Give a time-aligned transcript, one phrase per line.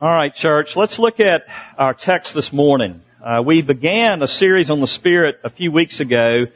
[0.00, 1.44] All right, church, let's look at
[1.78, 3.00] our text this morning.
[3.22, 6.46] Uh, we began a series on the Spirit a few weeks ago,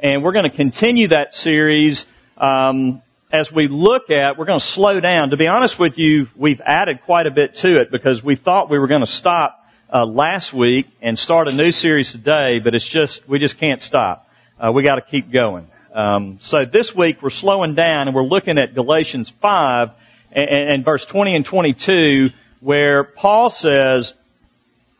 [0.00, 2.04] and we're going to continue that series
[2.38, 3.00] um,
[3.30, 4.36] as we look at.
[4.36, 5.30] We're going to slow down.
[5.30, 8.68] To be honest with you, we've added quite a bit to it because we thought
[8.68, 12.74] we were going to stop uh, last week and start a new series today, but
[12.74, 14.26] it's just we just can't stop.
[14.58, 15.68] Uh, we got to keep going.
[15.94, 19.90] Um, so this week we're slowing down and we're looking at Galatians five
[20.32, 22.30] and, and verse twenty and twenty-two
[22.60, 24.14] where Paul says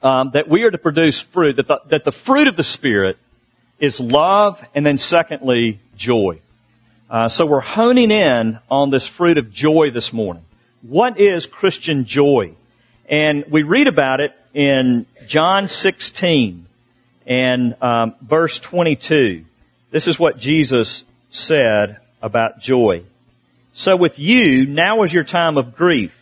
[0.03, 3.17] um, that we are to produce fruit, that the, that the fruit of the Spirit
[3.81, 6.41] is love, and then secondly, joy.
[7.11, 10.45] Uh, so we're honing in on this fruit of joy this morning.
[10.83, 12.55] What is Christian joy?
[13.09, 16.67] And we read about it in John 16
[17.27, 19.45] and um, verse 22.
[19.91, 23.05] This is what Jesus said about joy.
[23.73, 26.13] So with you, now is your time of grief.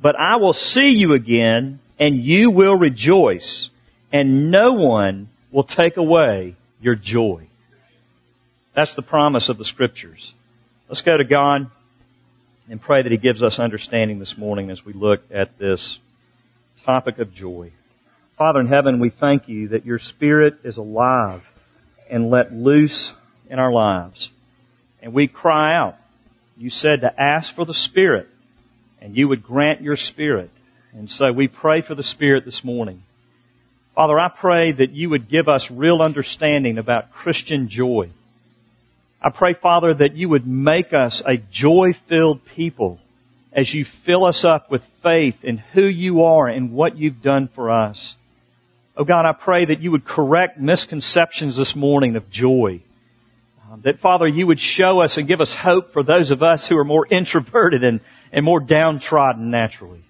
[0.00, 3.70] But I will see you again, and you will rejoice,
[4.12, 7.48] and no one will take away your joy.
[8.74, 10.32] That's the promise of the Scriptures.
[10.88, 11.70] Let's go to God
[12.70, 15.98] and pray that He gives us understanding this morning as we look at this
[16.84, 17.72] topic of joy.
[18.36, 21.42] Father in heaven, we thank you that your Spirit is alive
[22.08, 23.12] and let loose
[23.50, 24.30] in our lives.
[25.02, 25.96] And we cry out.
[26.56, 28.28] You said to ask for the Spirit
[29.00, 30.50] and you would grant your Spirit.
[30.92, 33.02] And so we pray for the Spirit this morning.
[33.94, 38.10] Father, I pray that you would give us real understanding about Christian joy.
[39.20, 43.00] I pray, Father, that you would make us a joy-filled people
[43.52, 47.48] as you fill us up with faith in who you are and what you've done
[47.52, 48.14] for us.
[48.96, 52.82] Oh God, I pray that you would correct misconceptions this morning of joy.
[53.84, 56.76] That Father, you would show us and give us hope for those of us who
[56.78, 58.00] are more introverted and,
[58.32, 60.02] and more downtrodden naturally.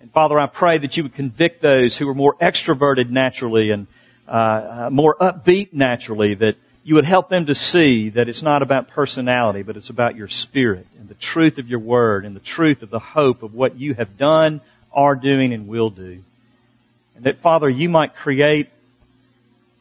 [0.00, 3.86] And Father, I pray that you would convict those who are more extroverted naturally and
[4.26, 8.62] uh, uh, more upbeat naturally, that you would help them to see that it's not
[8.62, 12.40] about personality, but it's about your spirit and the truth of your word and the
[12.40, 14.60] truth of the hope of what you have done,
[14.92, 16.20] are doing, and will do.
[17.16, 18.68] And that, Father, you might create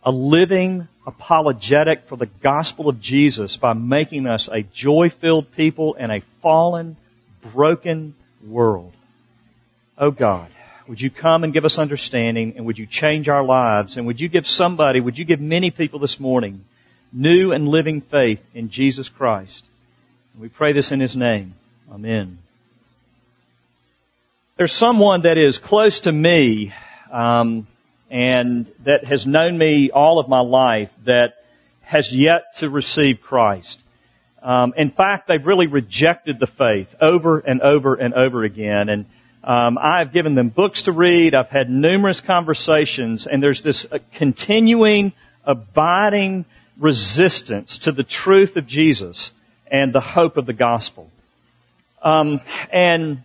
[0.03, 6.12] a living apologetic for the gospel of Jesus by making us a joy-filled people in
[6.12, 6.97] a fallen,
[7.53, 8.16] broken
[8.47, 8.94] world.
[9.97, 10.50] Oh God,
[10.88, 14.20] would you come and give us understanding and would you change our lives and would
[14.20, 16.64] you give somebody, would you give many people this morning
[17.12, 19.66] new and living faith in Jesus Christ?
[20.34, 21.56] And we pray this in His name.
[21.91, 22.38] Amen.
[24.58, 26.72] There's someone that is close to me
[27.12, 27.66] um,
[28.09, 31.34] and that has known me all of my life that
[31.81, 33.81] has yet to receive Christ.
[34.42, 38.90] Um, in fact, they've really rejected the faith over and over and over again.
[38.90, 39.06] And
[39.44, 41.34] um, I've given them books to read.
[41.34, 46.46] I've had numerous conversations, and there's this uh, continuing, abiding
[46.80, 49.31] resistance to the truth of Jesus
[49.70, 51.09] and the hope of the gospel.
[52.02, 52.41] Um,
[52.72, 53.24] and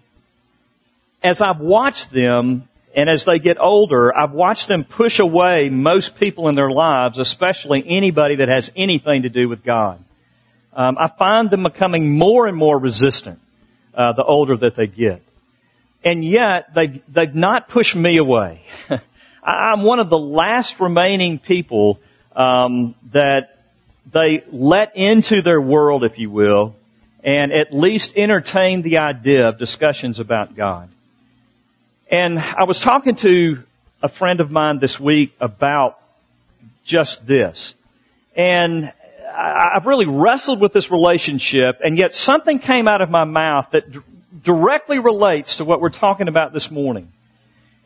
[1.22, 6.16] as I've watched them and as they get older, I've watched them push away most
[6.16, 10.02] people in their lives, especially anybody that has anything to do with God.
[10.72, 13.40] Um, I find them becoming more and more resistant
[13.94, 15.22] uh, the older that they get.
[16.04, 18.62] And yet, they've, they've not pushed me away.
[19.42, 21.98] I'm one of the last remaining people
[22.36, 23.58] um, that
[24.12, 26.74] they let into their world, if you will,
[27.24, 30.90] and at least entertain the idea of discussions about God.
[32.10, 33.62] And I was talking to
[34.02, 35.98] a friend of mine this week about
[36.84, 37.74] just this.
[38.36, 38.92] And
[39.34, 43.90] I've really wrestled with this relationship, and yet something came out of my mouth that
[43.90, 44.00] d-
[44.44, 47.08] directly relates to what we're talking about this morning.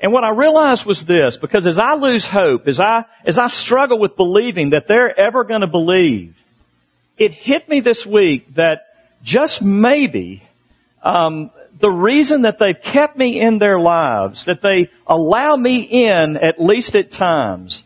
[0.01, 3.49] And what I realized was this, because as I lose hope, as I, as I
[3.49, 6.35] struggle with believing that they're ever going to believe,
[7.17, 8.83] it hit me this week that
[9.23, 10.43] just maybe
[11.03, 11.51] um,
[11.81, 16.61] the reason that they've kept me in their lives, that they allow me in at
[16.61, 17.83] least at times,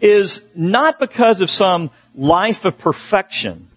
[0.00, 3.68] is not because of some life of perfection,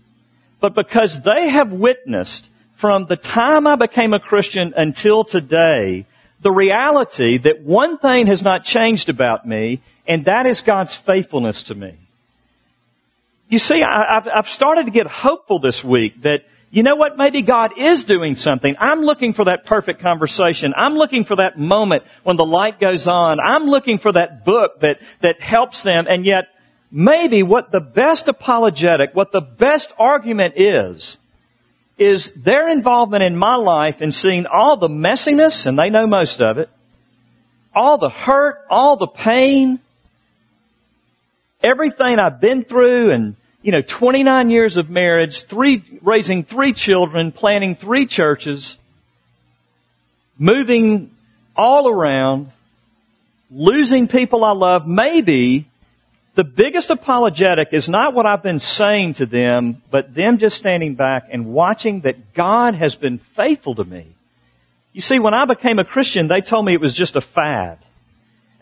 [0.60, 2.50] but because they have witnessed
[2.80, 6.06] from the time I became a Christian until today
[6.44, 11.64] the reality that one thing has not changed about me, and that is God's faithfulness
[11.64, 11.96] to me.
[13.50, 17.18] You see, I've started to get hopeful this week that you know what?
[17.18, 18.76] Maybe God is doing something.
[18.80, 20.74] I'm looking for that perfect conversation.
[20.76, 23.40] I'm looking for that moment when the light goes on.
[23.40, 26.08] I'm looking for that book that, that helps them.
[26.10, 26.50] And yet,
[26.92, 31.18] maybe what the best apologetic, what the best argument is,
[31.98, 36.42] is their involvement in my life and seeing all the messiness, and they know most
[36.42, 36.70] of it,
[37.74, 39.80] all the hurt, all the pain,
[41.64, 47.32] everything I've been through and, you know, 29 years of marriage, three, raising three children,
[47.32, 48.78] planning three churches,
[50.38, 51.12] moving
[51.56, 52.52] all around,
[53.50, 55.68] losing people I love, maybe
[56.36, 60.94] the biggest apologetic is not what I've been saying to them, but them just standing
[60.94, 64.06] back and watching that God has been faithful to me.
[64.94, 67.80] You see, when I became a Christian, they told me it was just a fad.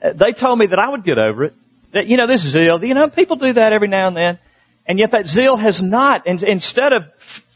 [0.01, 1.53] Uh, they told me that I would get over it.
[1.91, 4.39] That, you know, this zeal, you know, people do that every now and then.
[4.87, 7.03] And yet that zeal has not, and instead of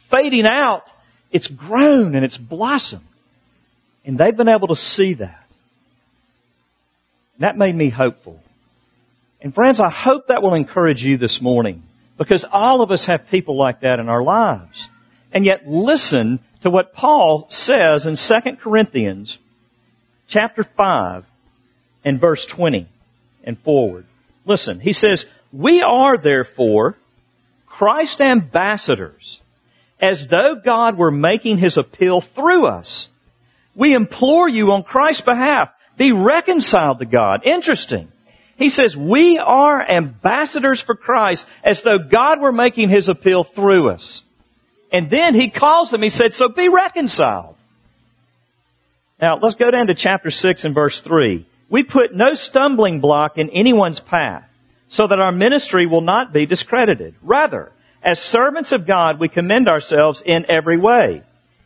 [0.09, 0.83] fading out,
[1.31, 3.03] it's grown and it's blossomed.
[4.03, 5.45] And they've been able to see that.
[7.35, 8.39] And That made me hopeful.
[9.41, 11.83] And friends, I hope that will encourage you this morning
[12.17, 14.87] because all of us have people like that in our lives.
[15.31, 19.37] And yet listen to what Paul says in 2 Corinthians
[20.27, 21.23] chapter 5
[22.03, 22.87] and verse 20
[23.43, 24.05] and forward.
[24.45, 26.97] Listen, he says, We are therefore
[27.79, 29.39] Christ ambassadors,
[30.01, 33.07] as though God were making his appeal through us.
[33.73, 37.45] We implore you on Christ's behalf, be reconciled to God.
[37.45, 38.09] Interesting.
[38.57, 43.91] He says, we are ambassadors for Christ as though God were making his appeal through
[43.91, 44.23] us.
[44.91, 47.55] And then he calls them, he said, so be reconciled.
[49.21, 51.47] Now, let's go down to chapter 6 and verse 3.
[51.69, 54.48] We put no stumbling block in anyone's path
[54.89, 57.15] so that our ministry will not be discredited.
[57.21, 57.71] Rather,
[58.03, 61.23] as servants of God, we commend ourselves in every way.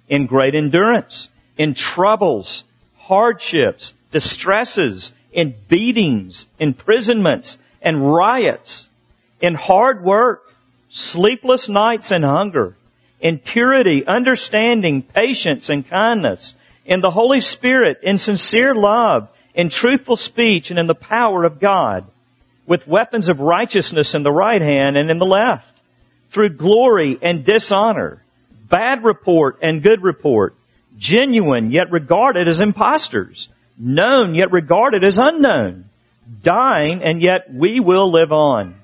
[0.09, 2.63] In great endurance, in troubles,
[2.97, 8.87] hardships, distresses, in beatings, imprisonments, and riots,
[9.41, 10.43] in hard work,
[10.89, 12.75] sleepless nights and hunger,
[13.19, 16.53] in purity, understanding, patience, and kindness,
[16.85, 21.59] in the Holy Spirit, in sincere love, in truthful speech, and in the power of
[21.59, 22.05] God,
[22.65, 25.65] with weapons of righteousness in the right hand and in the left,
[26.31, 28.24] through glory and dishonor,
[28.69, 30.56] bad report and good report,
[30.98, 35.86] genuine yet regarded as impostors, known yet regarded as unknown,
[36.44, 38.75] dying and yet we will live on,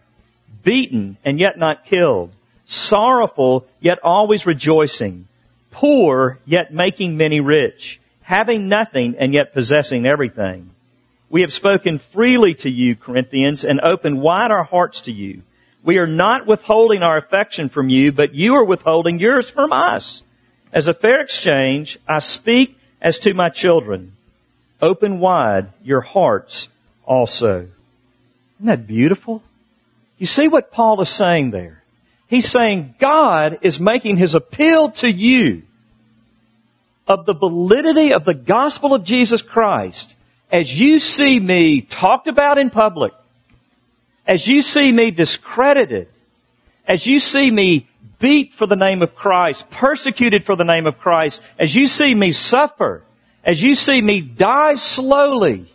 [0.64, 2.32] beaten and yet not killed,
[2.66, 5.28] sorrowful yet always rejoicing,
[5.72, 10.70] poor yet making many rich, having nothing and yet possessing everything.
[11.30, 15.44] We have spoken freely to you, Corinthians, and opened wide our hearts to you.
[15.84, 20.24] We are not withholding our affection from you, but you are withholding yours from us.
[20.74, 24.14] As a fair exchange, I speak as to my children.
[24.82, 26.68] Open wide your hearts
[27.06, 27.68] also.
[28.58, 29.44] Isn't that beautiful?
[30.18, 31.82] You see what Paul is saying there?
[32.28, 35.64] He's saying God is making his appeal to you
[37.08, 40.16] of the validity of the gospel of Jesus Christ
[40.52, 43.14] as you see me talked about in public,
[44.26, 46.08] as you see me discredited,
[46.88, 47.88] as you see me
[48.20, 52.14] beat for the name of Christ, persecuted for the name of Christ, as you see
[52.14, 53.04] me suffer,
[53.44, 55.72] as you see me die slowly,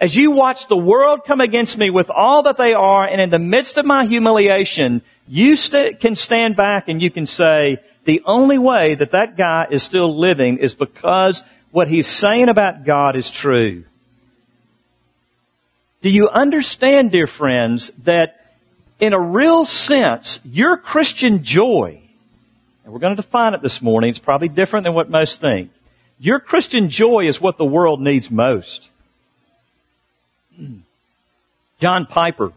[0.00, 3.30] as you watch the world come against me with all that they are, and in
[3.30, 8.22] the midst of my humiliation, you st- can stand back and you can say, the
[8.24, 13.14] only way that that guy is still living is because what he's saying about God
[13.14, 13.84] is true.
[16.02, 18.36] Do you understand, dear friends, that
[19.00, 22.00] in a real sense, your Christian joy,
[22.84, 25.70] and we're going to define it this morning, it's probably different than what most think.
[26.18, 28.88] Your Christian joy is what the world needs most.
[31.80, 32.52] John Piper,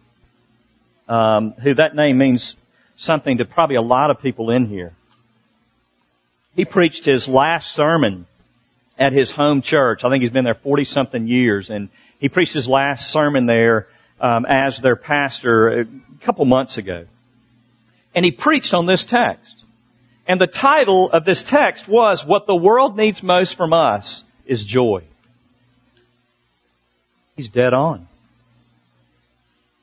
[1.09, 2.55] um, who that name means
[2.97, 4.93] something to probably a lot of people in here.
[6.55, 8.25] He preached his last sermon
[8.97, 10.03] at his home church.
[10.03, 11.89] I think he's been there 40 something years and
[12.23, 13.87] he preached his last sermon there
[14.17, 15.85] um, as their pastor a
[16.23, 17.05] couple months ago.
[18.15, 19.53] And he preached on this text.
[20.25, 24.63] And the title of this text was, What the World Needs Most from Us is
[24.63, 25.03] Joy.
[27.35, 28.07] He's dead on.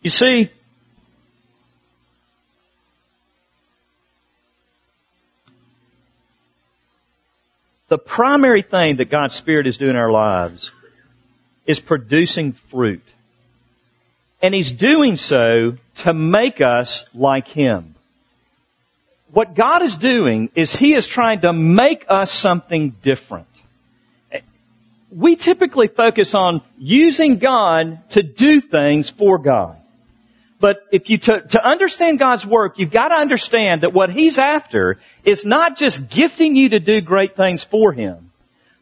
[0.01, 0.51] You see,
[7.91, 10.71] the primary thing that God's Spirit is doing in our lives
[11.71, 13.03] is producing fruit.
[14.43, 17.95] And He's doing so to make us like Him.
[19.33, 23.47] What God is doing is He is trying to make us something different.
[25.13, 29.77] We typically focus on using God to do things for God.
[30.61, 34.39] But if you to, to understand God's work, you've got to understand that what He's
[34.39, 38.31] after is not just gifting you to do great things for Him,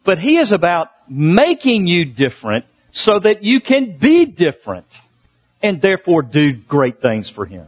[0.03, 4.87] but He is about making you different so that you can be different
[5.61, 7.67] and therefore do great things for Him.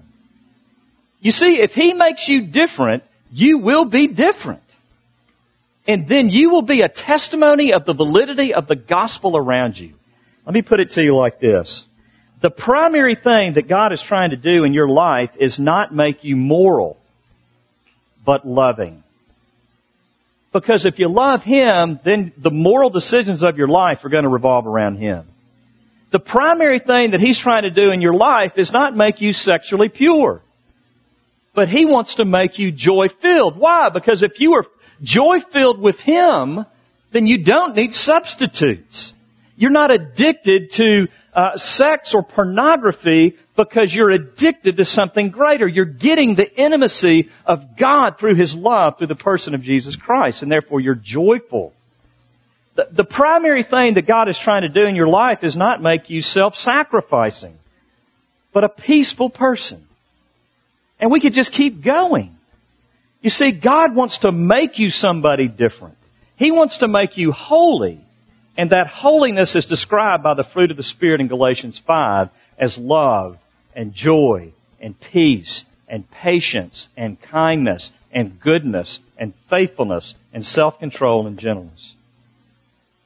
[1.20, 4.64] You see, if He makes you different, you will be different.
[5.88, 9.94] And then you will be a testimony of the validity of the gospel around you.
[10.46, 11.84] Let me put it to you like this.
[12.42, 16.24] The primary thing that God is trying to do in your life is not make
[16.24, 16.98] you moral,
[18.26, 19.04] but loving.
[20.54, 24.30] Because if you love Him, then the moral decisions of your life are going to
[24.30, 25.28] revolve around Him.
[26.12, 29.32] The primary thing that He's trying to do in your life is not make you
[29.32, 30.42] sexually pure.
[31.56, 33.58] But He wants to make you joy filled.
[33.58, 33.90] Why?
[33.90, 34.66] Because if you are
[35.02, 36.66] joy filled with Him,
[37.14, 39.14] then you don't need substitutes.
[39.56, 45.68] You're not addicted to uh, sex or pornography because you're addicted to something greater.
[45.68, 50.44] You're getting the intimacy of God through His love through the person of Jesus Christ,
[50.44, 51.74] and therefore you're joyful.
[52.76, 55.82] The, the primary thing that God is trying to do in your life is not
[55.82, 57.58] make you self-sacrificing,
[58.54, 59.86] but a peaceful person.
[61.00, 62.36] And we could just keep going.
[63.22, 65.98] You see, God wants to make you somebody different.
[66.38, 68.04] He wants to make you holy.
[68.58, 72.78] And that holiness is described by the fruit of the Spirit in Galatians 5 as
[72.78, 73.38] love
[73.76, 81.40] and joy and peace and patience and kindness and goodness and faithfulness and self-control and
[81.40, 81.94] gentleness.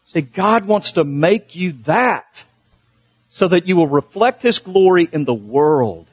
[0.07, 2.43] See, God wants to make you that
[3.29, 6.07] so that you will reflect His glory in the world.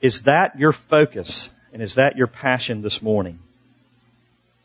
[0.00, 1.48] Is that your focus?
[1.72, 3.38] And is that your passion this morning?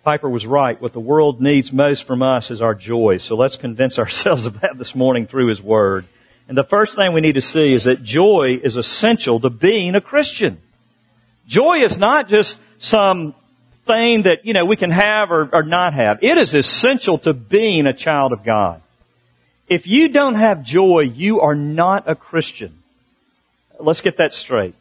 [0.03, 0.79] Piper was right.
[0.81, 3.17] What the world needs most from us is our joy.
[3.19, 6.05] So let's convince ourselves of that this morning through His Word.
[6.47, 9.95] And the first thing we need to see is that joy is essential to being
[9.95, 10.59] a Christian.
[11.47, 13.33] Joy is not just some
[13.87, 16.19] thing that, you know, we can have or, or not have.
[16.21, 18.81] It is essential to being a child of God.
[19.69, 22.77] If you don't have joy, you are not a Christian.
[23.79, 24.75] Let's get that straight.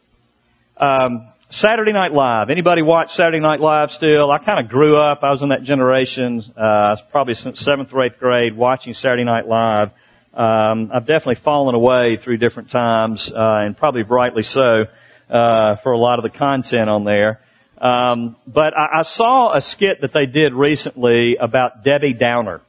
[0.77, 2.49] Um, Saturday Night Live.
[2.49, 4.31] Anybody watch Saturday Night Live still?
[4.31, 5.23] I kind of grew up.
[5.23, 9.47] I was in that generation, uh, probably since seventh or eighth grade, watching Saturday Night
[9.47, 9.91] Live.
[10.33, 14.87] Um, I've definitely fallen away through different times, uh, and probably rightly so,
[15.29, 17.41] uh, for a lot of the content on there.
[17.77, 22.63] Um, but I, I saw a skit that they did recently about Debbie Downer.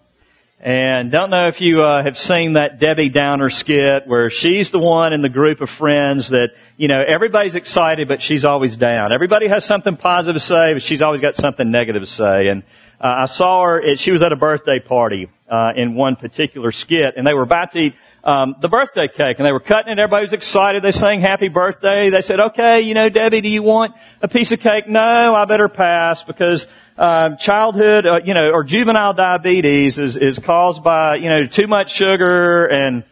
[0.63, 4.79] And don't know if you uh, have seen that Debbie Downer skit where she's the
[4.79, 9.11] one in the group of friends that, you know, everybody's excited, but she's always down.
[9.11, 12.47] Everybody has something positive to say, but she's always got something negative to say.
[12.47, 12.63] And
[12.97, 16.71] uh, I saw her, it, she was at a birthday party uh, in one particular
[16.71, 19.91] skit, and they were about to eat um, the birthday cake, and they were cutting
[19.91, 19.99] it.
[19.99, 20.81] Everybody was excited.
[20.81, 24.53] They sang "Happy Birthday." They said, "Okay, you know, Debbie, do you want a piece
[24.53, 26.65] of cake?" No, I better pass because
[26.97, 31.67] uh, childhood, uh, you know, or juvenile diabetes is is caused by you know too
[31.67, 33.03] much sugar and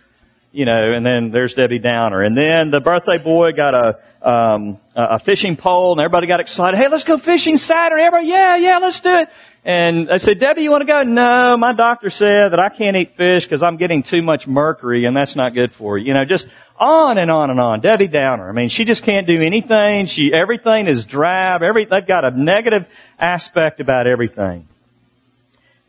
[0.52, 2.24] you know, and then there's Debbie Downer.
[2.24, 6.78] And then the birthday boy got a, um, a fishing pole and everybody got excited.
[6.78, 8.04] Hey, let's go fishing Saturday.
[8.04, 9.30] Everybody, yeah, yeah, let's do it.
[9.64, 11.04] And I said, Debbie, you want to go?
[11.04, 15.06] No, my doctor said that I can't eat fish because I'm getting too much mercury
[15.06, 16.08] and that's not good for you.
[16.08, 16.48] You know, just
[16.78, 17.80] on and on and on.
[17.80, 18.50] Debbie Downer.
[18.50, 20.08] I mean, she just can't do anything.
[20.08, 21.62] She, everything is drab.
[21.62, 22.88] Every, they've got a negative
[23.22, 24.68] aspect about everything.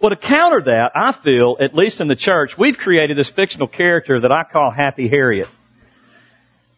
[0.00, 3.68] Well, to counter that, I feel, at least in the church, we've created this fictional
[3.68, 5.48] character that I call Happy Harriet.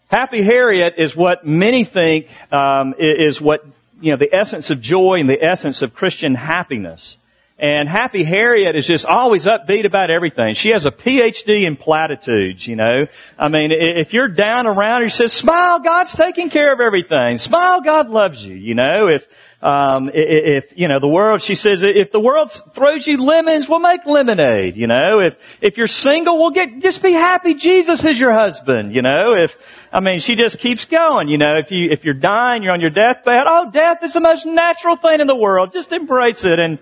[0.08, 3.64] Happy Harriet is what many think um, is what
[4.00, 7.16] you know, the essence of joy and the essence of Christian happiness.
[7.58, 10.54] And Happy Harriet is just always upbeat about everything.
[10.54, 13.06] She has a PhD in platitudes, you know.
[13.38, 17.38] I mean, if you're down around her, she says, smile, God's taking care of everything.
[17.38, 19.06] Smile, God loves you, you know.
[19.06, 19.22] If,
[19.64, 23.80] um, if, you know, the world, she says, if the world throws you lemons, we'll
[23.80, 25.20] make lemonade, you know.
[25.20, 29.34] If, if you're single, we'll get, just be happy Jesus is your husband, you know.
[29.36, 29.52] If,
[29.90, 31.56] I mean, she just keeps going, you know.
[31.56, 34.96] If you, if you're dying, you're on your deathbed, oh, death is the most natural
[34.96, 35.72] thing in the world.
[35.72, 36.78] Just embrace it and,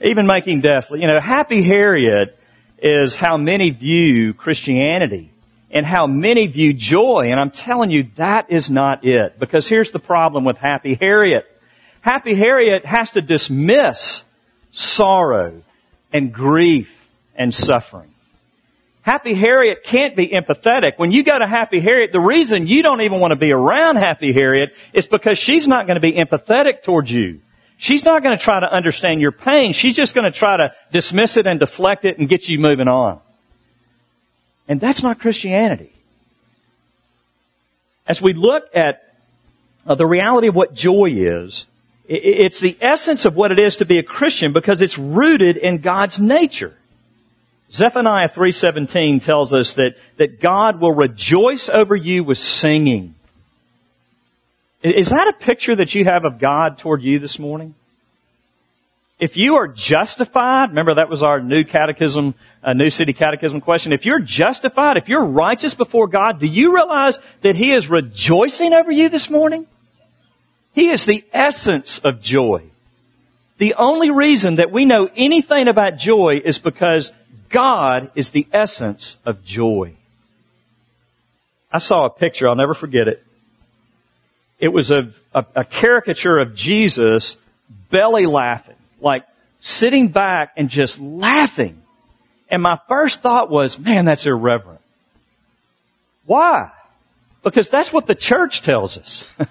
[0.00, 2.38] even making death, you know, Happy Harriet
[2.80, 5.32] is how many view Christianity
[5.70, 7.28] and how many view joy.
[7.30, 9.38] And I'm telling you, that is not it.
[9.38, 11.44] Because here's the problem with Happy Harriet.
[12.08, 14.22] Happy Harriet has to dismiss
[14.72, 15.62] sorrow
[16.10, 16.88] and grief
[17.36, 18.08] and suffering.
[19.02, 20.92] Happy Harriet can't be empathetic.
[20.96, 23.96] When you go to Happy Harriet, the reason you don't even want to be around
[23.96, 27.40] Happy Harriet is because she's not going to be empathetic towards you.
[27.76, 29.74] She's not going to try to understand your pain.
[29.74, 32.88] She's just going to try to dismiss it and deflect it and get you moving
[32.88, 33.20] on.
[34.66, 35.92] And that's not Christianity.
[38.06, 39.02] As we look at
[39.86, 41.66] uh, the reality of what joy is,
[42.08, 45.82] it's the essence of what it is to be a Christian because it's rooted in
[45.82, 46.74] God's nature.
[47.70, 53.14] Zephaniah 3.17 tells us that, that God will rejoice over you with singing.
[54.82, 57.74] Is that a picture that you have of God toward you this morning?
[59.20, 63.92] If you are justified, remember that was our new catechism, uh, new city catechism question.
[63.92, 68.72] If you're justified, if you're righteous before God, do you realize that He is rejoicing
[68.72, 69.66] over you this morning?
[70.74, 72.64] He is the essence of joy.
[73.58, 77.12] The only reason that we know anything about joy is because
[77.52, 79.94] God is the essence of joy.
[81.72, 83.22] I saw a picture, I'll never forget it.
[84.60, 87.36] It was a, a, a caricature of Jesus
[87.90, 89.24] belly laughing, like
[89.60, 91.82] sitting back and just laughing.
[92.48, 94.80] And my first thought was, man, that's irreverent.
[96.26, 96.70] Why?
[97.44, 99.24] Because that's what the church tells us.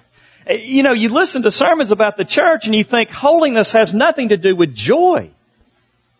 [0.48, 4.30] you know, you listen to sermons about the church and you think holiness has nothing
[4.30, 5.30] to do with joy.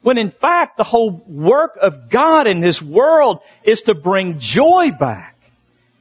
[0.02, 4.90] When in fact the whole work of God in this world is to bring joy
[4.99, 5.37] back.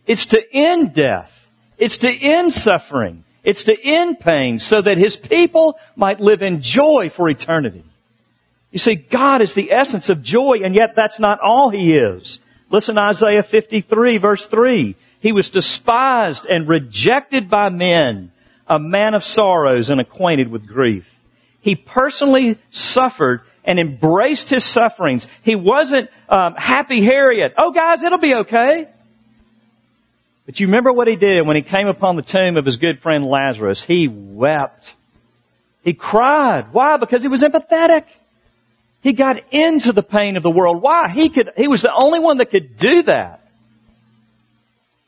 [0.06, 1.32] It's to end death.
[1.78, 3.24] It's to end suffering.
[3.44, 7.84] It's to end pain so that His people might live in joy for eternity.
[8.72, 12.40] You see, God is the essence of joy and yet that's not all He is.
[12.70, 14.96] Listen to Isaiah 53 verse 3.
[15.20, 18.32] He was despised and rejected by men,
[18.68, 21.06] a man of sorrows and acquainted with grief.
[21.62, 25.28] He personally suffered and embraced his sufferings.
[25.44, 27.54] He wasn't um, happy Harriet.
[27.58, 28.88] Oh, guys, it'll be okay.
[30.46, 33.00] But you remember what he did when he came upon the tomb of his good
[33.02, 33.84] friend Lazarus?
[33.84, 34.94] He wept.
[35.82, 36.72] He cried.
[36.72, 36.96] Why?
[36.98, 38.06] Because he was empathetic.
[39.02, 40.82] He got into the pain of the world.
[40.82, 41.10] Why?
[41.10, 43.42] He could, he was the only one that could do that.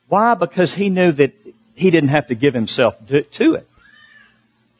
[0.10, 0.34] Why?
[0.36, 1.34] Because he knew that
[1.76, 3.68] he didn't have to give himself to it.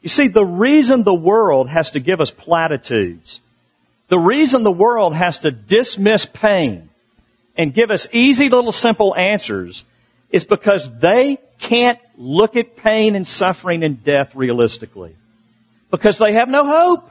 [0.02, 3.40] You see, the reason the world has to give us platitudes
[4.10, 6.90] the reason the world has to dismiss pain
[7.56, 9.84] and give us easy little simple answers
[10.30, 15.14] is because they can't look at pain and suffering and death realistically.
[15.92, 17.08] Because they have no hope.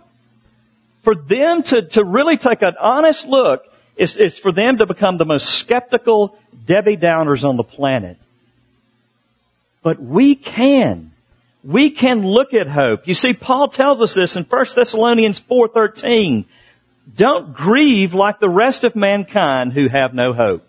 [1.06, 3.62] For them to, to really take an honest look
[4.00, 8.18] is for them to become the most skeptical Debbie Downers on the planet.
[9.84, 11.12] But we can.
[11.64, 13.02] We can look at hope.
[13.08, 16.46] You see, Paul tells us this in 1 Thessalonians 4.13.
[17.18, 20.64] Don't grieve like the rest of mankind who have no hope.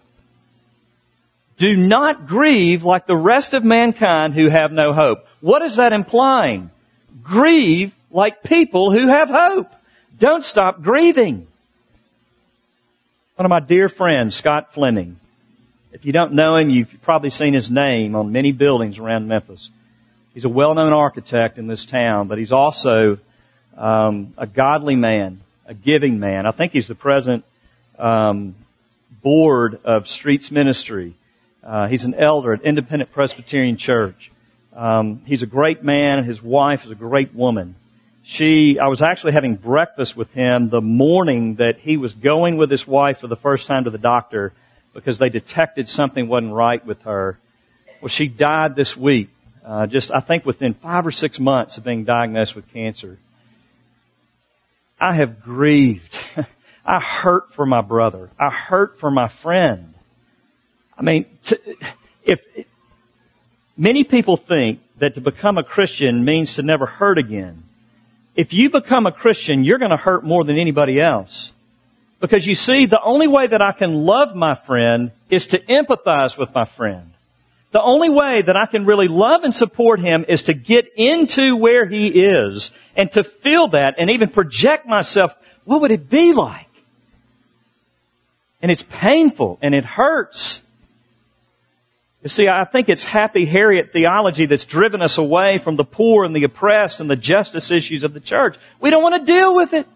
[1.58, 5.18] Do not grieve like the rest of mankind who have no hope.
[5.40, 6.70] What is that implying?
[7.22, 9.68] Grieve like people who have hope.
[10.18, 11.46] Don't stop grieving.
[13.40, 15.18] One of my dear friends, Scott Fleming.
[15.92, 19.70] If you don't know him, you've probably seen his name on many buildings around Memphis.
[20.34, 23.16] He's a well-known architect in this town, but he's also
[23.78, 26.44] um, a godly man a giving man.
[26.44, 27.46] I think he's the present
[27.98, 28.56] um,
[29.22, 31.16] board of Streets Ministry.
[31.64, 34.30] Uh, he's an elder at Independent Presbyterian Church.
[34.76, 36.18] Um, he's a great man.
[36.18, 37.74] And his wife is a great woman.
[38.30, 42.70] She, I was actually having breakfast with him the morning that he was going with
[42.70, 44.52] his wife for the first time to the doctor
[44.94, 47.40] because they detected something wasn't right with her.
[48.00, 49.30] Well, she died this week,
[49.66, 53.18] uh, just I think within five or six months of being diagnosed with cancer.
[55.00, 56.16] I have grieved.
[56.84, 58.30] I hurt for my brother.
[58.38, 59.92] I hurt for my friend.
[60.96, 61.58] I mean, to,
[62.22, 62.38] if
[63.76, 67.64] many people think that to become a Christian means to never hurt again.
[68.40, 71.52] If you become a Christian, you're going to hurt more than anybody else.
[72.22, 76.38] Because you see, the only way that I can love my friend is to empathize
[76.38, 77.10] with my friend.
[77.74, 81.54] The only way that I can really love and support him is to get into
[81.54, 85.32] where he is and to feel that and even project myself,
[85.66, 86.66] what would it be like?
[88.62, 90.62] And it's painful and it hurts.
[92.22, 96.24] You see, I think it's happy Harriet theology that's driven us away from the poor
[96.24, 98.56] and the oppressed and the justice issues of the church.
[98.80, 99.86] We don't want to deal with it.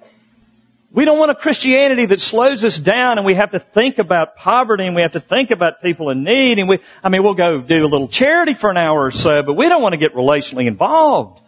[0.91, 4.37] We don't want a Christianity that slows us down and we have to think about
[4.37, 7.35] poverty and we have to think about people in need and we, I mean, we'll
[7.35, 9.99] go do a little charity for an hour or so, but we don't want to
[9.99, 11.41] get relationally involved.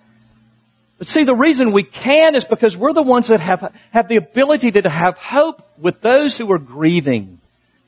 [0.99, 4.17] But see, the reason we can is because we're the ones that have, have the
[4.17, 7.39] ability to have hope with those who are grieving,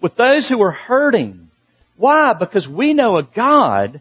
[0.01, 1.48] with those who are hurting.
[1.99, 2.33] Why?
[2.33, 4.01] Because we know a God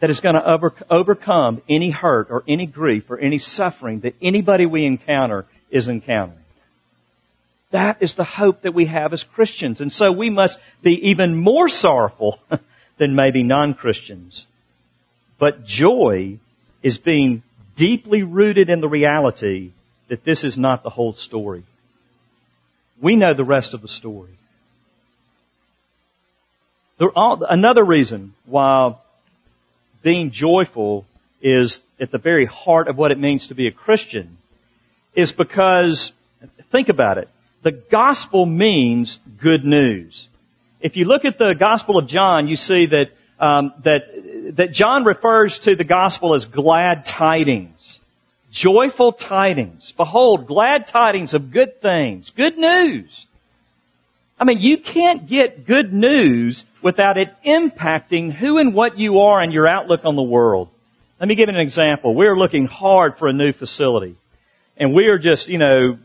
[0.00, 4.14] that is going to over, overcome any hurt or any grief or any suffering that
[4.20, 6.40] anybody we encounter is encountering.
[7.72, 9.80] That is the hope that we have as Christians.
[9.80, 12.38] And so we must be even more sorrowful
[12.98, 14.46] than maybe non-Christians.
[15.38, 16.38] But joy
[16.82, 17.42] is being
[17.76, 19.72] deeply rooted in the reality
[20.08, 21.64] that this is not the whole story.
[23.02, 24.38] we know the rest of the story.
[26.98, 28.96] Another reason why
[30.02, 31.04] being joyful
[31.42, 34.38] is at the very heart of what it means to be a Christian
[35.14, 36.12] is because,
[36.70, 37.28] think about it,
[37.62, 40.28] the gospel means good news.
[40.80, 44.02] If you look at the Gospel of John, you see that um, that
[44.56, 47.98] that John refers to the gospel as glad tidings,
[48.50, 49.92] joyful tidings.
[49.96, 53.26] Behold, glad tidings of good things, good news.
[54.38, 59.40] I mean, you can't get good news without it impacting who and what you are
[59.40, 60.68] and your outlook on the world.
[61.18, 62.14] Let me give an example.
[62.14, 64.16] We're looking hard for a new facility.
[64.76, 65.98] And we are just, you know,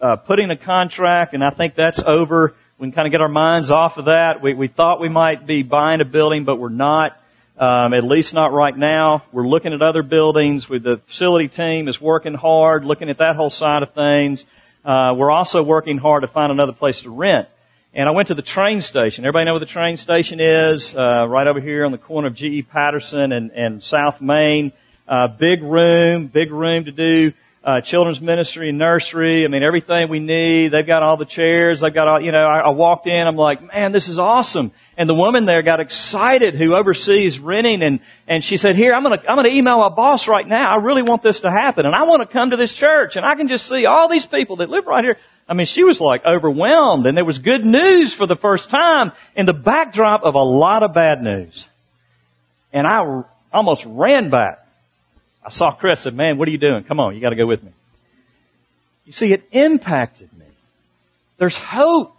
[0.00, 2.54] uh, putting a contract, and I think that's over.
[2.78, 4.40] We can kind of get our minds off of that.
[4.40, 7.16] We, we thought we might be buying a building, but we're not.
[7.58, 9.24] Um, at least not right now.
[9.32, 10.68] We're looking at other buildings.
[10.68, 14.44] With the facility team is working hard, looking at that whole side of things.
[14.84, 17.48] Uh, we're also working hard to find another place to rent.
[17.94, 19.24] And I went to the train station.
[19.24, 20.94] Everybody know where the train station is?
[20.94, 22.62] Uh, right over here on the corner of G.E.
[22.62, 24.72] Patterson and, and South Main.
[25.06, 27.32] Uh, big room, big room to do
[27.64, 29.44] uh, children's ministry and nursery.
[29.44, 30.68] I mean, everything we need.
[30.68, 31.80] They've got all the chairs.
[31.80, 33.26] They've got all, you know, I, I walked in.
[33.26, 34.72] I'm like, man, this is awesome.
[34.96, 39.02] And the woman there got excited who oversees renting and, and she said, here, I'm
[39.02, 40.72] going to, I'm going to email my boss right now.
[40.72, 43.26] I really want this to happen and I want to come to this church and
[43.26, 45.16] I can just see all these people that live right here.
[45.48, 49.12] I mean, she was like overwhelmed and there was good news for the first time
[49.34, 51.68] in the backdrop of a lot of bad news.
[52.72, 54.67] And I almost ran back
[55.48, 56.84] I saw Chris and said, man, what are you doing?
[56.84, 57.70] Come on, you gotta go with me.
[59.06, 60.44] You see, it impacted me.
[61.38, 62.12] There's hope.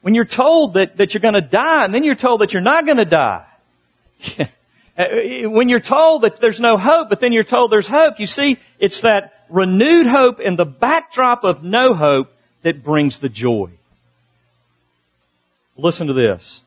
[0.00, 2.86] When you're told that, that you're gonna die and then you're told that you're not
[2.86, 3.44] gonna die.
[4.96, 8.56] when you're told that there's no hope, but then you're told there's hope, you see,
[8.78, 12.28] it's that renewed hope in the backdrop of no hope
[12.62, 13.68] that brings the joy.
[15.76, 16.62] Listen to this.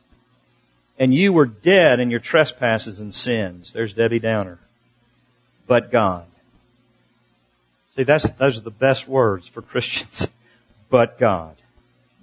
[1.00, 3.72] And you were dead in your trespasses and sins.
[3.74, 4.60] There's Debbie Downer
[5.68, 6.26] but God.
[7.96, 10.28] See, that's, those are the best words for Christians.
[10.92, 11.56] but God.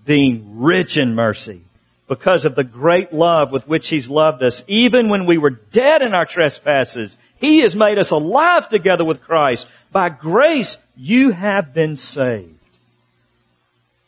[0.06, 1.62] Being rich in mercy
[2.08, 4.62] because of the great love with which He's loved us.
[4.66, 9.22] Even when we were dead in our trespasses, He has made us alive together with
[9.22, 9.64] Christ.
[9.92, 12.58] By grace, you have been saved.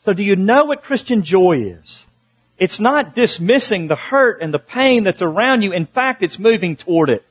[0.01, 2.05] So do you know what Christian joy is?
[2.59, 5.73] It's not dismissing the hurt and the pain that's around you.
[5.73, 7.23] In fact, it's moving toward it.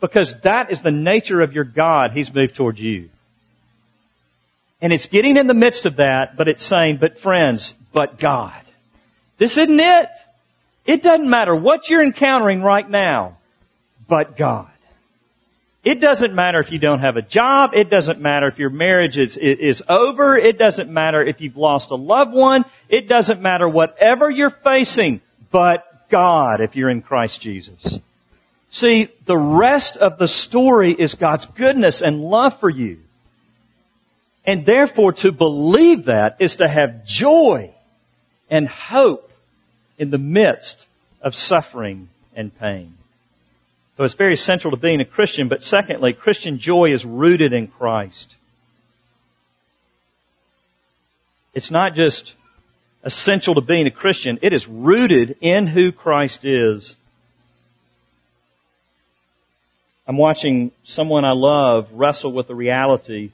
[0.00, 2.12] Because that is the nature of your God.
[2.12, 3.08] He's moved towards you.
[4.80, 8.62] And it's getting in the midst of that, but it's saying, but friends, but God.
[9.38, 10.08] This isn't it.
[10.84, 13.38] It doesn't matter what you're encountering right now,
[14.08, 14.70] but God.
[15.82, 17.70] It doesn't matter if you don't have a job.
[17.74, 20.36] It doesn't matter if your marriage is, is over.
[20.36, 22.64] It doesn't matter if you've lost a loved one.
[22.88, 25.20] It doesn't matter whatever you're facing,
[25.52, 28.00] but God if you're in Christ Jesus.
[28.70, 32.98] See, the rest of the story is God's goodness and love for you.
[34.44, 37.74] And therefore to believe that is to have joy
[38.50, 39.30] and hope
[39.98, 40.86] in the midst
[41.20, 42.94] of suffering and pain.
[43.96, 47.66] So it's very central to being a Christian, but secondly, Christian joy is rooted in
[47.66, 48.36] Christ.
[51.54, 52.34] It's not just
[53.02, 56.94] essential to being a Christian, it is rooted in who Christ is
[60.06, 63.32] I'm watching someone I love wrestle with the reality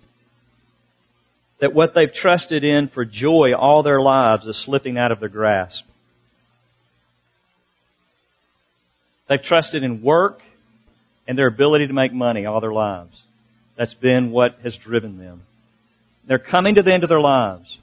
[1.61, 5.29] that what they've trusted in for joy all their lives is slipping out of their
[5.29, 5.85] grasp.
[9.29, 10.41] They've trusted in work
[11.29, 13.23] and their ability to make money all their lives.
[13.77, 15.43] That's been what has driven them.
[16.27, 17.79] They're coming to the end of their lives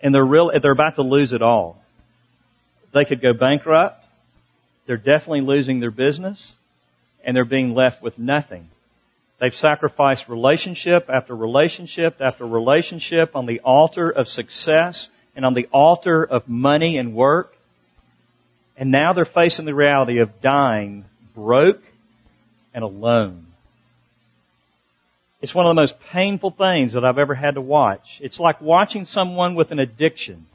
[0.00, 1.82] and they're real, they're about to lose it all.
[2.94, 4.04] They could go bankrupt.
[4.86, 6.54] They're definitely losing their business
[7.24, 8.68] and they're being left with nothing.
[9.40, 15.66] They've sacrificed relationship after relationship after relationship on the altar of success and on the
[15.72, 17.52] altar of money and work.
[18.76, 21.04] And now they're facing the reality of dying
[21.34, 21.82] broke
[22.72, 23.46] and alone.
[25.40, 28.20] It's one of the most painful things that I've ever had to watch.
[28.20, 30.46] It's like watching someone with an addiction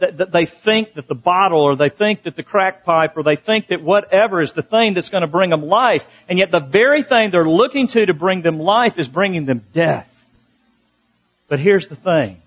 [0.00, 3.22] that, that they think that the bottle or they think that the crack pipe or
[3.22, 6.02] they think that whatever is the thing that's going to bring them life.
[6.28, 9.64] And yet the very thing they're looking to to bring them life is bringing them
[9.72, 10.08] death.
[11.48, 12.38] But here's the thing.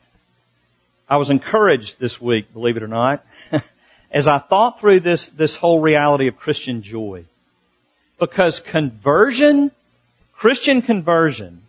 [1.10, 3.24] I was encouraged this week, believe it or not,
[4.12, 7.24] as I thought through this, this whole reality of Christian joy.
[8.20, 9.72] Because conversion,
[10.34, 11.62] Christian conversion,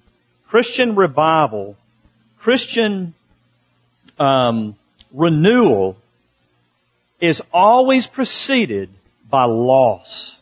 [0.49, 1.77] Christian revival,
[2.41, 3.15] Christian
[4.19, 4.77] um,
[5.13, 5.97] renewal
[7.21, 8.91] is always preceded
[9.31, 10.37] by loss.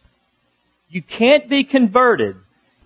[0.88, 2.37] You can't be converted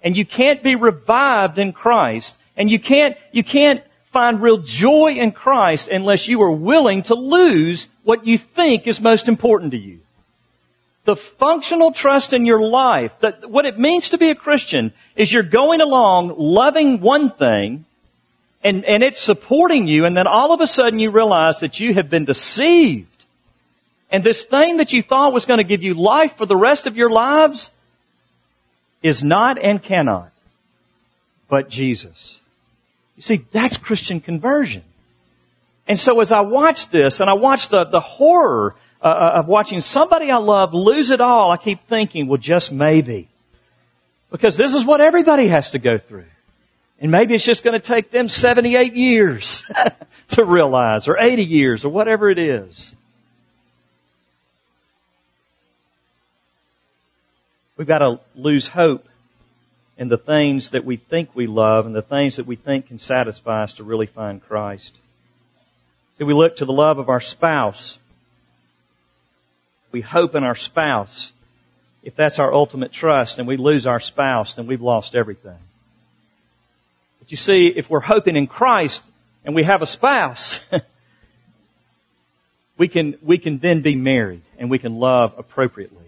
[0.03, 5.15] and you can't be revived in Christ and you can't, you can't find real joy
[5.19, 9.79] in Christ unless you are willing to lose what you think is most important to
[9.79, 10.01] you.
[11.05, 15.33] The functional trust in your life, that what it means to be a Christian is
[15.33, 17.87] you're going along loving one thing
[18.63, 21.95] and, and it's supporting you and then all of a sudden you realize that you
[21.95, 23.07] have been deceived.
[24.11, 26.87] And this thing that you thought was going to give you life for the rest
[26.87, 27.71] of your lives
[29.03, 30.33] is not and cannot
[31.51, 32.39] but Jesus.
[33.17, 34.85] You see, that's Christian conversion.
[35.87, 39.49] And so as I watch this and I watch the, the horror uh, uh, of
[39.49, 43.29] watching somebody I love lose it all, I keep thinking, well, just maybe.
[44.31, 46.27] Because this is what everybody has to go through.
[47.01, 49.63] And maybe it's just going to take them 78 years
[50.33, 52.95] to realize, or 80 years, or whatever it is.
[57.79, 59.05] We've got to lose hope
[59.97, 62.99] in the things that we think we love and the things that we think can
[62.99, 64.93] satisfy us to really find Christ.
[66.19, 67.99] See, we look to the love of our spouse.
[69.91, 71.33] We hope in our spouse.
[72.03, 75.59] If that's our ultimate trust and we lose our spouse, then we've lost everything.
[77.31, 79.03] You see, if we're hoping in Christ
[79.45, 80.59] and we have a spouse,
[82.79, 85.99] we can, we can then be married and we can love appropriately.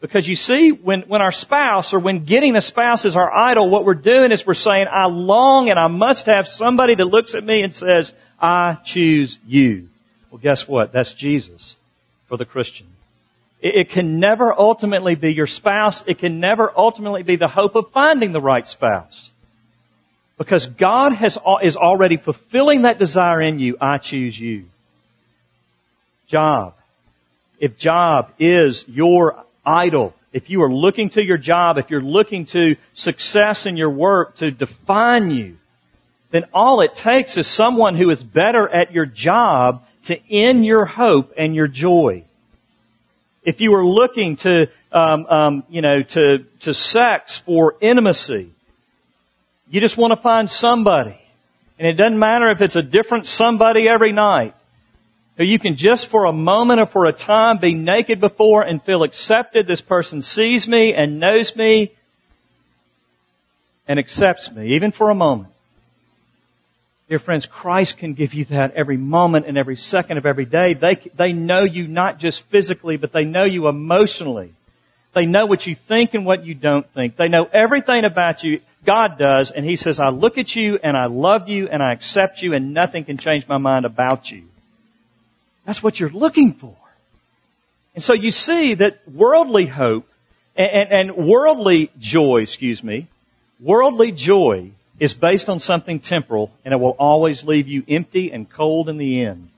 [0.00, 3.70] Because you see, when, when our spouse or when getting a spouse is our idol,
[3.70, 7.36] what we're doing is we're saying, I long and I must have somebody that looks
[7.36, 9.88] at me and says, I choose you.
[10.30, 10.92] Well, guess what?
[10.92, 11.76] That's Jesus
[12.28, 12.86] for the Christian.
[13.60, 16.02] It, it can never ultimately be your spouse.
[16.06, 19.30] It can never ultimately be the hope of finding the right spouse.
[20.42, 23.76] Because God has, is already fulfilling that desire in you.
[23.80, 24.64] I choose you.
[26.26, 26.74] Job.
[27.60, 32.46] If job is your idol, if you are looking to your job, if you're looking
[32.46, 35.58] to success in your work to define you,
[36.32, 40.84] then all it takes is someone who is better at your job to end your
[40.84, 42.24] hope and your joy.
[43.44, 48.50] If you are looking to, um, um, you know, to to sex for intimacy,
[49.72, 51.18] you just want to find somebody,
[51.78, 54.54] and it doesn't matter if it's a different somebody every night
[55.38, 58.82] who you can just for a moment or for a time be naked before and
[58.82, 59.66] feel accepted.
[59.66, 61.94] This person sees me and knows me
[63.88, 65.48] and accepts me, even for a moment.
[67.08, 70.74] Dear friends, Christ can give you that every moment and every second of every day.
[70.74, 74.52] They, they know you not just physically, but they know you emotionally.
[75.14, 77.16] They know what you think and what you don't think.
[77.16, 78.60] They know everything about you.
[78.84, 81.92] God does, and He says, I look at you and I love you and I
[81.92, 84.44] accept you and nothing can change my mind about you.
[85.66, 86.76] That's what you're looking for.
[87.94, 90.06] And so you see that worldly hope
[90.56, 93.08] and, and, and worldly joy, excuse me,
[93.60, 98.50] worldly joy is based on something temporal and it will always leave you empty and
[98.50, 99.48] cold in the end.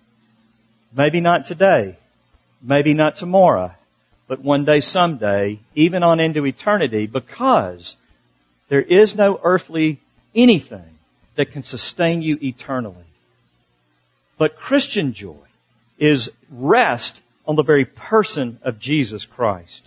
[0.96, 1.96] Maybe not today,
[2.62, 3.72] maybe not tomorrow,
[4.26, 7.96] but one day someday, even on into eternity, because
[8.68, 10.00] there is no earthly
[10.34, 10.98] anything
[11.36, 13.04] that can sustain you eternally.
[14.38, 15.36] But Christian joy
[15.98, 19.82] is rest on the very person of Jesus Christ.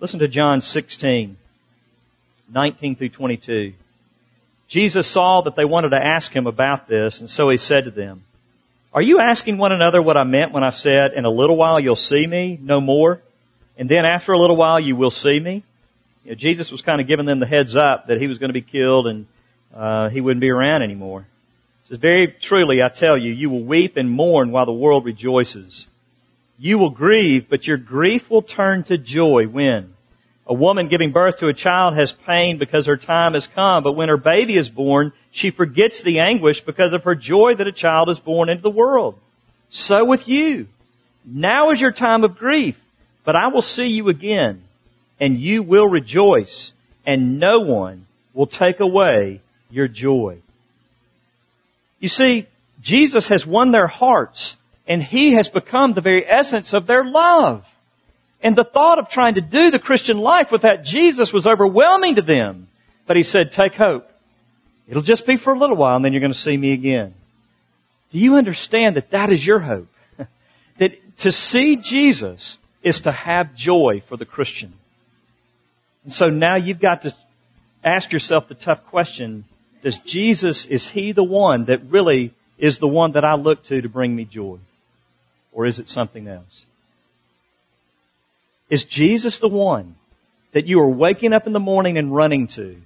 [0.00, 1.36] Listen to John 16,
[2.52, 3.72] 19 through 22.
[4.68, 7.90] Jesus saw that they wanted to ask him about this, and so he said to
[7.90, 8.22] them,
[8.92, 11.80] Are you asking one another what I meant when I said, In a little while
[11.80, 13.20] you'll see me, no more,
[13.80, 15.64] and then after a little while you will see me?
[16.22, 18.50] You know, Jesus was kind of giving them the heads up that he was going
[18.50, 19.26] to be killed and
[19.74, 21.26] uh, he wouldn't be around anymore
[21.90, 25.86] says, Very truly I tell you, you will weep and mourn while the world rejoices.
[26.58, 29.94] You will grieve, but your grief will turn to joy when?
[30.46, 33.92] A woman giving birth to a child has pain because her time has come, but
[33.92, 37.72] when her baby is born, she forgets the anguish because of her joy that a
[37.72, 39.18] child is born into the world.
[39.70, 40.66] So with you.
[41.24, 42.76] Now is your time of grief,
[43.24, 44.62] but I will see you again,
[45.18, 46.72] and you will rejoice,
[47.06, 50.38] and no one will take away your joy.
[51.98, 52.48] You see,
[52.80, 54.56] Jesus has won their hearts
[54.86, 57.64] and He has become the very essence of their love.
[58.42, 62.22] And the thought of trying to do the Christian life without Jesus was overwhelming to
[62.22, 62.68] them.
[63.06, 64.08] But He said, take hope.
[64.88, 67.14] It'll just be for a little while and then you're going to see me again.
[68.10, 69.88] Do you understand that that is your hope?
[70.78, 74.72] that to see Jesus is to have joy for the Christian.
[76.04, 77.14] And so now you've got to
[77.84, 79.44] ask yourself the tough question,
[79.82, 83.80] does Jesus, is He the one that really is the one that I look to
[83.80, 84.58] to bring me joy?
[85.52, 86.64] or is it something else?
[88.68, 89.96] Is Jesus the one
[90.52, 92.76] that you are waking up in the morning and running to?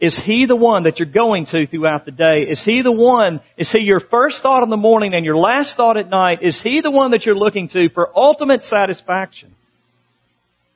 [0.00, 2.42] Is He the one that you're going to throughout the day?
[2.42, 5.76] Is He the one, is He your first thought in the morning and your last
[5.76, 6.42] thought at night?
[6.42, 9.54] Is He the one that you're looking to for ultimate satisfaction?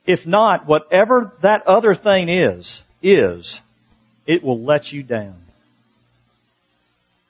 [0.05, 3.61] If not, whatever that other thing is, is,
[4.27, 5.41] it will let you down.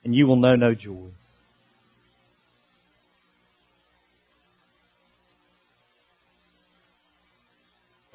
[0.04, 1.10] And you will know no joy.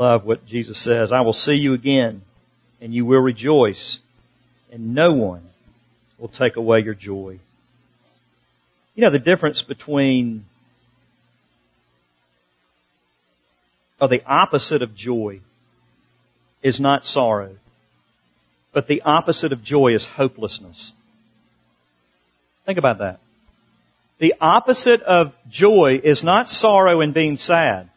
[0.01, 1.13] Love what Jesus says.
[1.13, 2.23] I will see you again
[2.81, 3.99] and you will rejoice,
[4.71, 5.43] and no one
[6.19, 7.39] will take away your joy.
[8.95, 10.45] You know the difference between,
[14.01, 15.41] or the opposite of joy
[16.63, 17.57] is not sorrow,
[18.73, 20.93] but the opposite of joy is hopelessness.
[22.67, 23.21] Think about that.
[24.19, 27.89] The opposite of joy is not sorrow and being sad,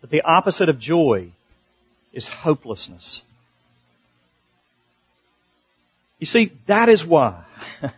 [0.00, 1.30] but the opposite of joy
[2.12, 3.22] is hopelessness.
[6.18, 7.44] You see, that is why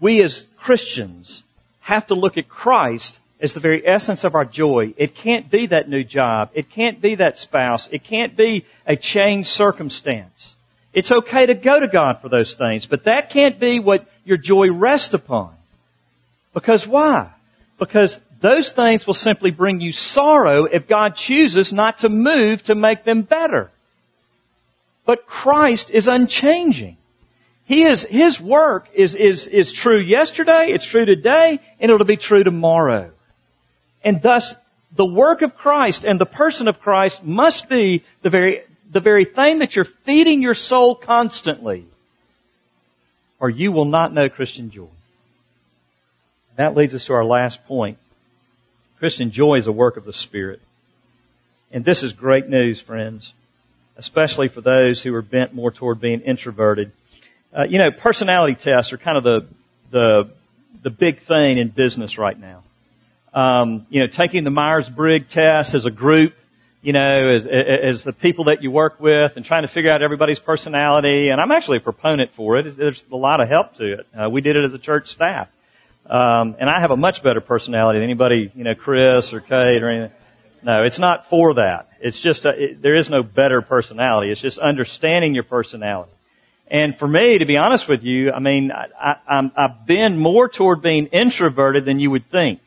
[0.00, 1.42] we as Christians
[1.80, 4.94] have to look at Christ as the very essence of our joy.
[4.96, 6.50] It can't be that new job.
[6.54, 7.88] It can't be that spouse.
[7.90, 10.54] It can't be a changed circumstance.
[10.92, 14.36] It's okay to go to God for those things, but that can't be what your
[14.36, 15.54] joy rests upon.
[16.52, 17.32] Because why?
[17.78, 22.74] Because those things will simply bring you sorrow if God chooses not to move to
[22.74, 23.70] make them better.
[25.10, 26.96] But Christ is unchanging.
[27.64, 32.16] He is, His work is, is, is true yesterday, it's true today, and it'll be
[32.16, 33.10] true tomorrow.
[34.04, 34.54] And thus,
[34.96, 38.60] the work of Christ and the person of Christ must be the very,
[38.92, 41.86] the very thing that you're feeding your soul constantly,
[43.40, 44.94] or you will not know Christian joy.
[46.56, 47.98] That leads us to our last point.
[49.00, 50.60] Christian joy is a work of the Spirit.
[51.72, 53.32] And this is great news, friends
[53.96, 56.92] especially for those who are bent more toward being introverted.
[57.56, 59.48] Uh, you know, personality tests are kind of the
[59.90, 60.30] the
[60.82, 62.62] the big thing in business right now.
[63.34, 66.32] Um, you know, taking the Myers-Briggs test as a group,
[66.82, 70.02] you know, as, as the people that you work with, and trying to figure out
[70.02, 71.28] everybody's personality.
[71.28, 72.76] And I'm actually a proponent for it.
[72.76, 74.06] There's a lot of help to it.
[74.16, 75.48] Uh, we did it as a church staff,
[76.06, 79.82] um, and I have a much better personality than anybody, you know, Chris or Kate
[79.82, 80.16] or anything.
[80.62, 81.88] No, it's not for that.
[82.00, 84.30] It's just a, it, there is no better personality.
[84.30, 86.12] It's just understanding your personality.
[86.70, 90.48] And for me, to be honest with you, I mean, I, I, I've been more
[90.48, 92.60] toward being introverted than you would think.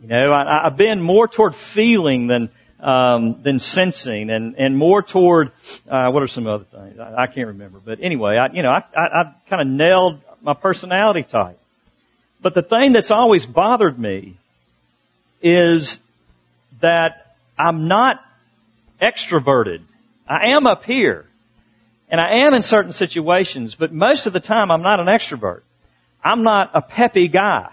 [0.00, 5.02] You know, I, I've been more toward feeling than um, than sensing, and and more
[5.02, 5.50] toward
[5.88, 7.80] uh, what are some other things I, I can't remember.
[7.84, 11.58] But anyway, I you know I I, I kind of nailed my personality type.
[12.42, 14.36] But the thing that's always bothered me
[15.42, 15.98] is
[16.80, 18.20] that I'm not
[19.00, 19.82] extroverted.
[20.28, 21.26] I am up here.
[22.08, 25.62] And I am in certain situations, but most of the time I'm not an extrovert.
[26.22, 27.70] I'm not a peppy guy.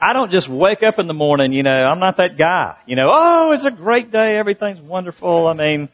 [0.00, 2.76] I don't just wake up in the morning, you know, I'm not that guy.
[2.86, 5.46] You know, oh, it's a great day, everything's wonderful.
[5.46, 5.88] I mean,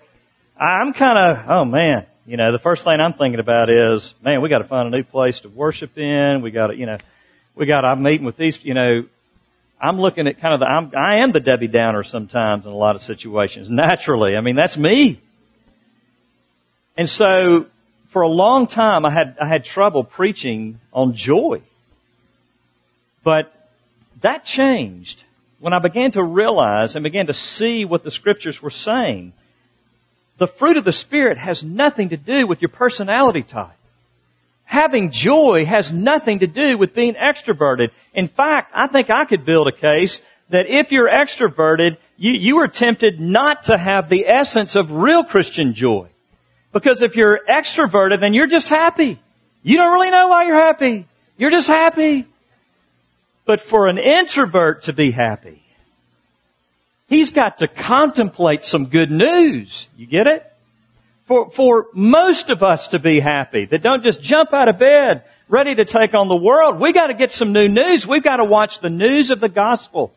[0.59, 4.43] I'm kind of, oh man, you know, the first thing I'm thinking about is, man,
[4.43, 6.43] we got to find a new place to worship in.
[6.43, 6.99] We got to, you know,
[7.55, 9.05] we got, I'm meeting with these, you know,
[9.81, 12.77] I'm looking at kind of the, I'm, I am the Debbie Downer sometimes in a
[12.77, 14.37] lot of situations, naturally.
[14.37, 15.21] I mean, that's me.
[16.97, 17.67] And so,
[18.13, 21.63] for a long time, I had, I had trouble preaching on joy.
[23.23, 23.53] But
[24.23, 25.23] that changed
[25.59, 29.35] when I began to realize and began to see what the scriptures were saying.
[30.39, 33.77] The fruit of the Spirit has nothing to do with your personality type.
[34.67, 37.91] Having joy has nothing to do with being extroverted.
[38.13, 42.59] In fact, I think I could build a case that if you're extroverted, you, you
[42.59, 46.09] are tempted not to have the essence of real Christian joy.
[46.73, 49.21] Because if you're extroverted, then you're just happy.
[49.63, 51.07] You don't really know why you're happy.
[51.37, 52.27] You're just happy.
[53.47, 55.63] But for an introvert to be happy,
[57.07, 59.87] he's got to contemplate some good news.
[59.97, 60.45] You get it?
[61.27, 65.25] For, for most of us to be happy, that don't just jump out of bed
[65.49, 66.81] ready to take on the world.
[66.81, 68.07] We gotta get some new news.
[68.07, 70.13] We've gotta watch the news of the gospel.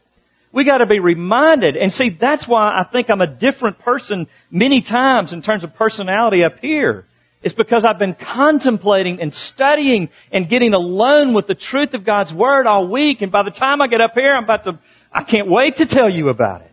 [0.51, 1.77] We gotta be reminded.
[1.77, 5.75] And see, that's why I think I'm a different person many times in terms of
[5.75, 7.05] personality up here.
[7.41, 12.33] It's because I've been contemplating and studying and getting alone with the truth of God's
[12.33, 13.21] Word all week.
[13.21, 14.79] And by the time I get up here, I'm about to,
[15.11, 16.71] I can't wait to tell you about it.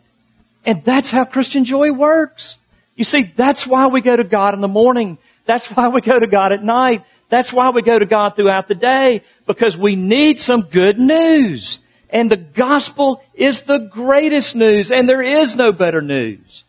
[0.65, 2.57] And that's how Christian joy works.
[2.97, 5.19] You see, that's why we go to God in the morning.
[5.47, 7.05] That's why we go to God at night.
[7.31, 9.23] That's why we go to God throughout the day.
[9.47, 11.79] Because we need some good news.
[12.09, 16.65] And the gospel is the greatest news, and there is no better news.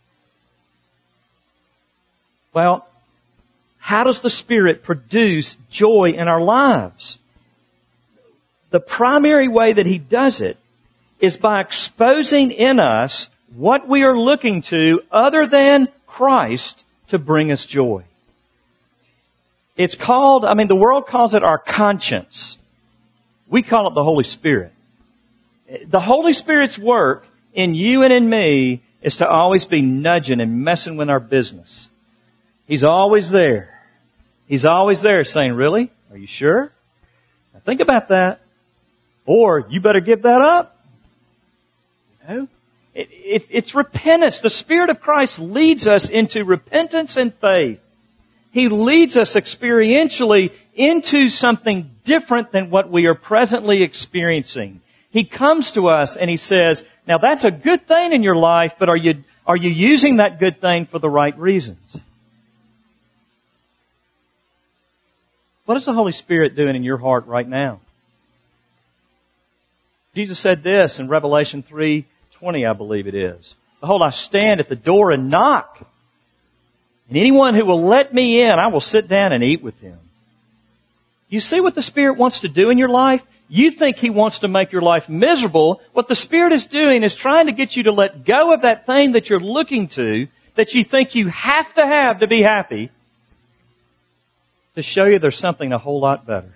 [2.53, 2.88] Well,
[3.78, 7.19] how does the Spirit produce joy in our lives?
[8.71, 10.57] The primary way that He does it
[11.19, 15.88] is by exposing in us what we are looking to other than
[16.18, 18.03] Christ to bring us joy.
[19.78, 22.57] It's called, I mean, the world calls it our conscience.
[23.47, 24.72] We call it the Holy Spirit.
[25.86, 30.63] The Holy Spirit's work in you and in me is to always be nudging and
[30.63, 31.88] messing with our business.
[32.65, 33.80] He's always there.
[34.47, 35.91] He's always there saying, really?
[36.09, 36.72] Are you sure?
[37.53, 38.41] Now think about that.
[39.28, 40.78] Or you better give that up.
[42.28, 42.47] You know?
[42.97, 44.41] It, it, it's repentance.
[44.41, 47.79] The Spirit of Christ leads us into repentance and faith.
[48.51, 54.81] He leads us experientially into something different than what we are presently experiencing.
[55.11, 58.73] He comes to us and He says, now that's a good thing in your life,
[58.79, 61.99] but are you, are you using that good thing for the right reasons?
[65.65, 67.79] What is the Holy Spirit doing in your heart right now?
[70.15, 71.61] Jesus said this in Revelation
[72.41, 73.55] 3:20, I believe it is.
[73.79, 75.77] Behold, I stand at the door and knock.
[77.09, 79.97] And anyone who will let me in, I will sit down and eat with him.
[81.29, 83.21] You see what the Spirit wants to do in your life?
[83.49, 85.81] You think He wants to make your life miserable.
[85.93, 88.85] What the Spirit is doing is trying to get you to let go of that
[88.85, 92.91] thing that you're looking to, that you think you have to have to be happy,
[94.75, 96.53] to show you there's something a whole lot better.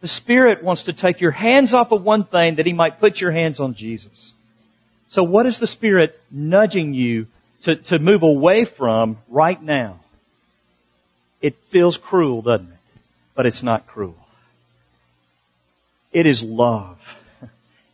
[0.00, 3.20] The Spirit wants to take your hands off of one thing that He might put
[3.20, 4.32] your hands on Jesus.
[5.08, 7.26] So what is the Spirit nudging you
[7.62, 10.00] to, to move away from right now?
[11.40, 12.78] It feels cruel, doesn't it?
[13.34, 14.16] But it's not cruel.
[16.12, 16.98] It is love.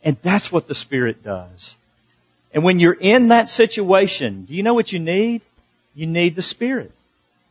[0.03, 1.75] And that's what the Spirit does.
[2.53, 5.41] And when you're in that situation, do you know what you need?
[5.93, 6.91] You need the Spirit.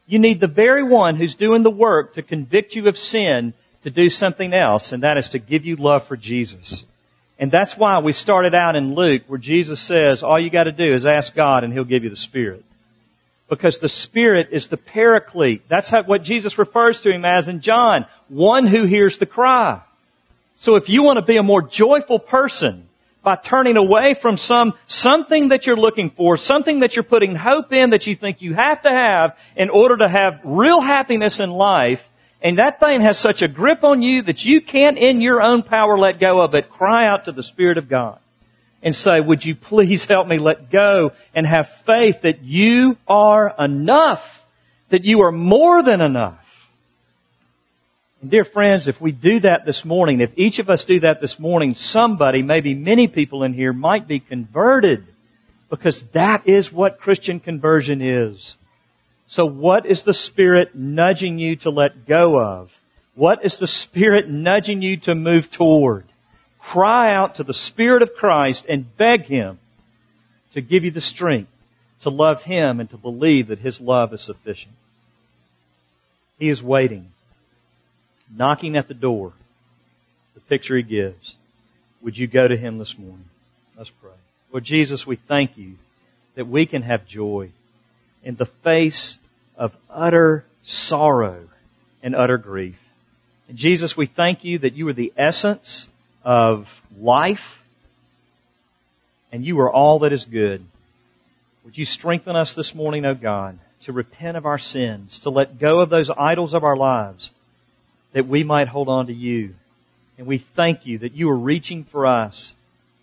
[0.06, 3.90] You need the very one who's doing the work to convict you of sin to
[3.90, 6.84] do something else, and that is to give you love for Jesus.
[7.44, 10.94] And that's why we started out in Luke where Jesus says all you gotta do
[10.94, 12.64] is ask God and He'll give you the Spirit.
[13.50, 15.60] Because the Spirit is the paraclete.
[15.68, 18.06] That's how, what Jesus refers to Him as in John.
[18.30, 19.82] One who hears the cry.
[20.56, 22.88] So if you want to be a more joyful person,
[23.22, 27.74] by turning away from some, something that you're looking for, something that you're putting hope
[27.74, 31.50] in that you think you have to have in order to have real happiness in
[31.50, 32.00] life,
[32.44, 35.62] and that thing has such a grip on you that you can't in your own
[35.62, 38.18] power let go of it, cry out to the Spirit of God
[38.82, 43.54] and say, would you please help me let go and have faith that you are
[43.58, 44.22] enough,
[44.90, 46.38] that you are more than enough.
[48.20, 51.22] And dear friends, if we do that this morning, if each of us do that
[51.22, 55.06] this morning, somebody, maybe many people in here might be converted.
[55.70, 58.54] Because that is what Christian conversion is.
[59.34, 62.70] So what is the Spirit nudging you to let go of?
[63.16, 66.04] What is the Spirit nudging you to move toward?
[66.60, 69.58] Cry out to the Spirit of Christ and beg Him
[70.52, 71.50] to give you the strength
[72.02, 74.74] to love Him and to believe that His love is sufficient.
[76.38, 77.08] He is waiting
[78.32, 79.32] knocking at the door,
[80.34, 81.34] the picture he gives.
[82.02, 83.26] Would you go to him this morning?
[83.76, 84.12] Let's pray.
[84.52, 85.74] Lord Jesus, we thank you
[86.36, 87.50] that we can have joy
[88.22, 89.18] in the face
[89.56, 91.48] of utter sorrow
[92.02, 92.76] and utter grief.
[93.48, 95.88] And Jesus, we thank you that you are the essence
[96.24, 96.66] of
[96.98, 97.58] life
[99.30, 100.64] and you are all that is good.
[101.64, 105.58] Would you strengthen us this morning, O God, to repent of our sins, to let
[105.58, 107.30] go of those idols of our lives,
[108.12, 109.54] that we might hold on to you.
[110.16, 112.52] And we thank you that you are reaching for us,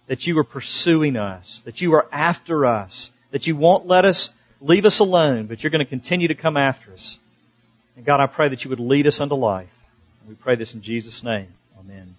[0.07, 4.29] that you are pursuing us, that you are after us, that you won't let us
[4.61, 7.17] leave us alone, but you're going to continue to come after us.
[7.97, 9.69] And God, I pray that you would lead us unto life.
[10.21, 11.47] And we pray this in Jesus' name.
[11.79, 12.15] Amen.